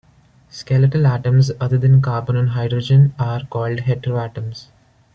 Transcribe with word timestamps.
Skeletal 0.49 1.05
atoms 1.05 1.51
other 1.59 1.77
than 1.77 2.01
carbon 2.01 2.35
or 2.35 2.47
hydrogen 2.47 3.13
are 3.19 3.45
called 3.45 3.81
heteroatoms. 3.81 4.69